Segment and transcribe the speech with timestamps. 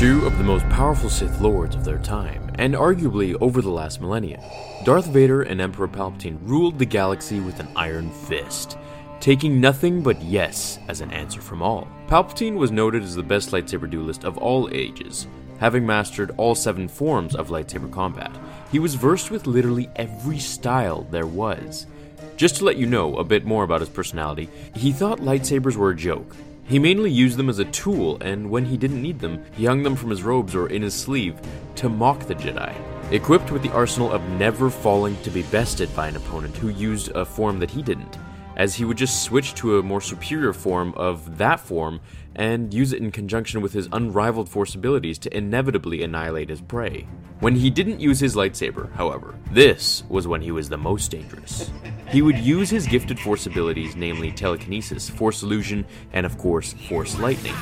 [0.00, 4.00] Two of the most powerful Sith Lords of their time, and arguably over the last
[4.00, 4.42] millennia,
[4.82, 8.78] Darth Vader and Emperor Palpatine ruled the galaxy with an iron fist,
[9.20, 11.86] taking nothing but yes as an answer from all.
[12.06, 15.26] Palpatine was noted as the best lightsaber duelist of all ages,
[15.58, 18.34] having mastered all seven forms of lightsaber combat.
[18.72, 21.86] He was versed with literally every style there was.
[22.38, 25.90] Just to let you know a bit more about his personality, he thought lightsabers were
[25.90, 26.34] a joke.
[26.70, 29.82] He mainly used them as a tool, and when he didn't need them, he hung
[29.82, 31.36] them from his robes or in his sleeve
[31.74, 32.72] to mock the Jedi.
[33.10, 37.10] Equipped with the arsenal of never falling to be bested by an opponent who used
[37.10, 38.18] a form that he didn't,
[38.60, 41.98] as he would just switch to a more superior form of that form
[42.36, 47.08] and use it in conjunction with his unrivaled force abilities to inevitably annihilate his prey.
[47.40, 51.70] When he didn't use his lightsaber, however, this was when he was the most dangerous.
[52.10, 57.18] He would use his gifted force abilities, namely telekinesis, force illusion, and of course, force
[57.18, 57.54] lightning.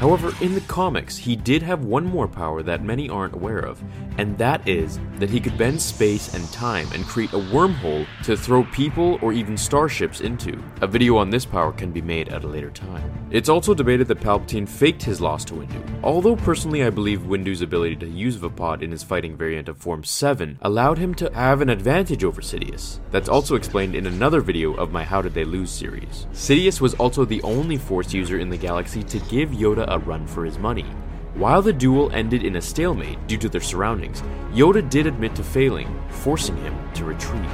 [0.00, 3.82] However, in the comics, he did have one more power that many aren't aware of,
[4.16, 8.34] and that is that he could bend space and time and create a wormhole to
[8.34, 10.58] throw people or even starships into.
[10.80, 13.12] A video on this power can be made at a later time.
[13.30, 17.60] It's also debated that Palpatine faked his loss to Windu, although personally I believe Windu's
[17.60, 21.60] ability to use Vaapad in his fighting variant of Form 7 allowed him to have
[21.60, 23.00] an advantage over Sidious.
[23.10, 26.26] That's also explained in another video of my How Did They Lose series.
[26.32, 30.26] Sidious was also the only Force user in the galaxy to give Yoda a run
[30.26, 30.86] for his money.
[31.34, 35.44] While the duel ended in a stalemate due to their surroundings, Yoda did admit to
[35.44, 37.50] failing, forcing him to retreat.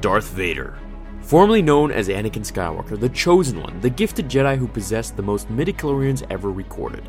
[0.00, 0.78] Darth Vader.
[1.20, 5.48] Formerly known as Anakin Skywalker, the Chosen One, the gifted Jedi who possessed the most
[5.48, 7.08] midichlorians ever recorded,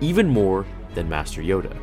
[0.00, 1.76] even more than Master Yoda.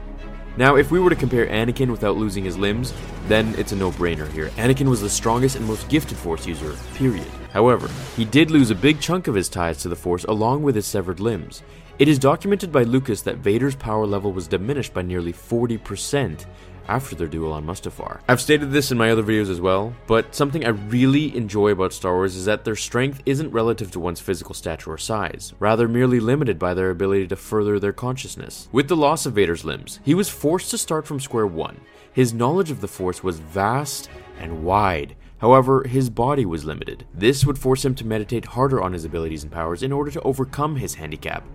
[0.60, 2.94] Now, if we were to compare Anakin without losing his limbs,
[3.30, 4.50] then it's a no brainer here.
[4.58, 7.26] Anakin was the strongest and most gifted Force user, period.
[7.54, 10.76] However, he did lose a big chunk of his ties to the Force along with
[10.76, 11.64] his severed limbs.
[11.98, 16.46] It is documented by Lucas that Vader's power level was diminished by nearly 40%
[16.90, 18.20] after their duel on Mustafar.
[18.28, 21.94] I've stated this in my other videos as well, but something I really enjoy about
[21.94, 25.88] Star Wars is that their strength isn't relative to one's physical stature or size, rather
[25.88, 28.68] merely limited by their ability to further their consciousness.
[28.72, 31.80] With the loss of Vader's limbs, he was forced to start from square one.
[32.12, 35.16] His knowledge of the Force was vast and wide.
[35.38, 37.06] However, his body was limited.
[37.14, 40.22] This would force him to meditate harder on his abilities and powers in order to
[40.24, 41.46] overcome his handicap,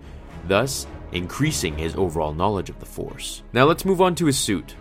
[0.47, 3.43] thus increasing his overall knowledge of the Force.
[3.53, 4.75] Now let's move on to his suit.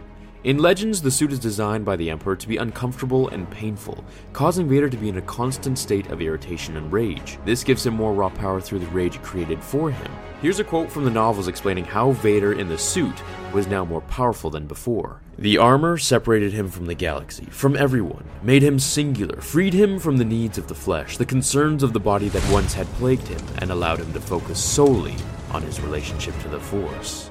[0.45, 4.69] In Legends, the suit is designed by the Emperor to be uncomfortable and painful, causing
[4.69, 7.39] Vader to be in a constant state of irritation and rage.
[7.47, 10.13] This gives him more raw power through the rage created for him.
[10.43, 13.23] Here's a quote from the novels explaining how Vader in the suit
[13.55, 15.23] was now more powerful than before.
[15.39, 20.19] The armor separated him from the galaxy, from everyone, made him singular, freed him from
[20.19, 23.41] the needs of the flesh, the concerns of the body that once had plagued him,
[23.61, 25.17] and allowed him to focus solely
[25.53, 27.31] on his relationship to the Force.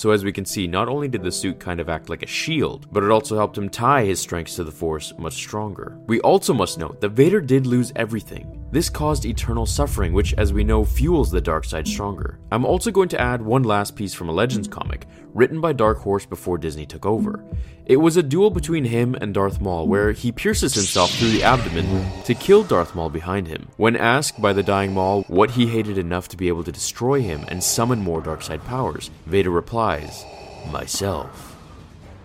[0.00, 2.26] So, as we can see, not only did the suit kind of act like a
[2.26, 5.98] shield, but it also helped him tie his strengths to the Force much stronger.
[6.06, 8.59] We also must note that Vader did lose everything.
[8.72, 12.38] This caused eternal suffering, which, as we know, fuels the dark side stronger.
[12.52, 15.98] I'm also going to add one last piece from a Legends comic, written by Dark
[15.98, 17.44] Horse before Disney took over.
[17.86, 21.42] It was a duel between him and Darth Maul, where he pierces himself through the
[21.42, 23.66] abdomen to kill Darth Maul behind him.
[23.76, 27.22] When asked by the dying Maul what he hated enough to be able to destroy
[27.22, 30.24] him and summon more dark side powers, Vader replies,
[30.70, 31.56] Myself.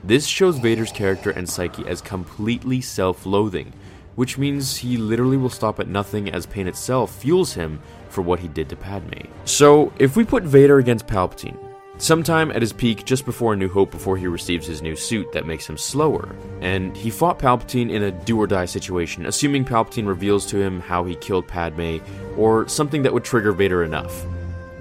[0.03, 3.73] This shows Vader's character and psyche as completely self loathing,
[4.15, 7.79] which means he literally will stop at nothing as pain itself fuels him
[8.09, 9.27] for what he did to Padme.
[9.45, 11.57] So, if we put Vader against Palpatine,
[11.97, 15.31] sometime at his peak just before A New Hope before he receives his new suit
[15.33, 19.65] that makes him slower, and he fought Palpatine in a do or die situation, assuming
[19.65, 21.97] Palpatine reveals to him how he killed Padme,
[22.37, 24.25] or something that would trigger Vader enough.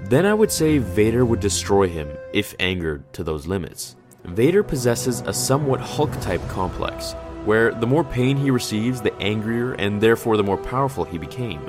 [0.03, 3.95] Then I would say Vader would destroy him if angered to those limits.
[4.23, 7.15] Vader possesses a somewhat Hulk type complex,
[7.45, 11.61] where the more pain he receives, the angrier and therefore the more powerful he became.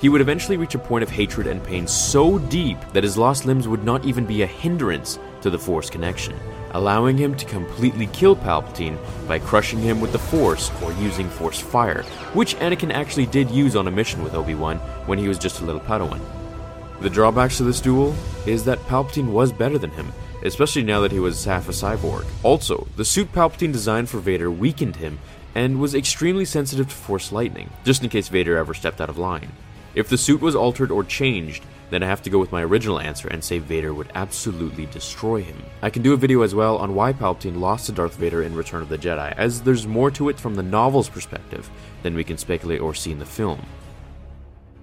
[0.00, 3.44] He would eventually reach a point of hatred and pain so deep that his lost
[3.44, 6.34] limbs would not even be a hindrance to the Force connection.
[6.72, 11.60] allowing him to completely kill Palpatine by crushing him with the Force or using Force
[11.60, 15.38] Fire, which Anakin actually did use on a mission with Obi Wan when he was
[15.38, 16.20] just a little Padawan.
[17.00, 18.14] The drawbacks to this duel
[18.44, 20.12] is that Palpatine was better than him,
[20.44, 22.26] especially now that he was half a cyborg.
[22.42, 25.18] Also, the suit Palpatine designed for Vader weakened him
[25.54, 29.16] and was extremely sensitive to Force lightning, just in case Vader ever stepped out of
[29.16, 29.50] line.
[29.94, 33.00] If the suit was altered or changed, then I have to go with my original
[33.00, 35.56] answer and say Vader would absolutely destroy him.
[35.80, 38.54] I can do a video as well on why Palpatine lost to Darth Vader in
[38.54, 41.70] Return of the Jedi, as there's more to it from the novel's perspective
[42.02, 43.64] than we can speculate or see in the film.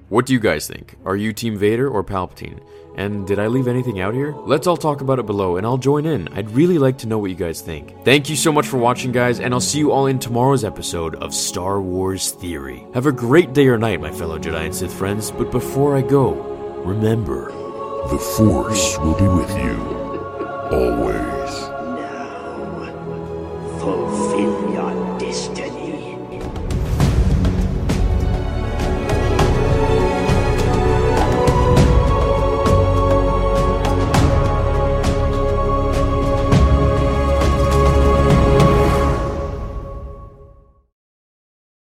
[0.09, 0.95] What do you guys think?
[1.04, 2.62] Are you Team Vader or Palpatine?
[2.95, 4.33] And did I leave anything out here?
[4.33, 6.30] Let's all talk about it below and I'll join in.
[6.30, 7.94] I'd really like to know what you guys think.
[8.06, 11.15] Thank you so much for watching, guys, and I'll see you all in tomorrow's episode
[11.15, 12.88] of Star Wars Theory.
[12.94, 16.01] Have a great day or night, my fellow Jedi and Sith friends, but before I
[16.01, 16.31] go,
[16.86, 17.51] remember
[18.10, 19.77] The Force will be with you.
[20.71, 21.76] Always.